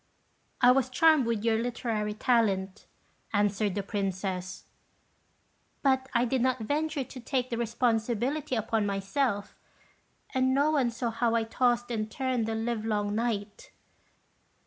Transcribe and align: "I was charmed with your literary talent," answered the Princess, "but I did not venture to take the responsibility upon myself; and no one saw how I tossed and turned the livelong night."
"I 0.61 0.71
was 0.71 0.89
charmed 0.89 1.27
with 1.27 1.45
your 1.45 1.59
literary 1.59 2.15
talent," 2.15 2.87
answered 3.33 3.75
the 3.75 3.83
Princess, 3.83 4.65
"but 5.83 6.09
I 6.15 6.25
did 6.25 6.41
not 6.41 6.57
venture 6.57 7.03
to 7.03 7.19
take 7.19 7.51
the 7.51 7.57
responsibility 7.59 8.55
upon 8.55 8.87
myself; 8.87 9.55
and 10.33 10.55
no 10.55 10.71
one 10.71 10.89
saw 10.89 11.11
how 11.11 11.35
I 11.35 11.43
tossed 11.43 11.91
and 11.91 12.09
turned 12.09 12.47
the 12.47 12.55
livelong 12.55 13.13
night." 13.13 13.69